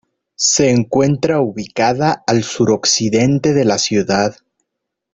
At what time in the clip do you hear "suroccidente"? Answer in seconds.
2.41-3.53